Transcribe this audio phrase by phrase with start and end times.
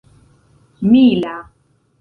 [0.89, 1.37] mila